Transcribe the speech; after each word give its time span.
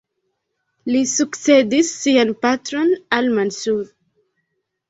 Li 0.93 1.01
sukcedis 1.11 1.91
sian 1.99 2.33
patron, 2.47 2.91
al-Mansur. 3.19 3.85